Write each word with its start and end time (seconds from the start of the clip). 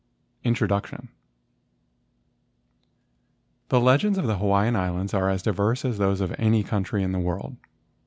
INTRODUCTION 0.43 1.09
The 3.69 3.79
legends 3.79 4.17
of 4.17 4.25
the 4.25 4.39
Hawaiian 4.39 4.75
Islands 4.75 5.13
are 5.13 5.29
as 5.29 5.43
diverse 5.43 5.85
as 5.85 5.99
those 5.99 6.21
of 6.21 6.33
any 6.39 6.63
country 6.63 7.03
in 7.03 7.11
the 7.11 7.19
world. 7.19 7.55